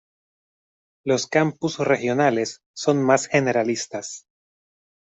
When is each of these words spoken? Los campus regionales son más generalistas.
Los 1.03 1.27
campus 1.27 1.77
regionales 1.77 2.63
son 2.73 3.03
más 3.03 3.27
generalistas. 3.27 4.25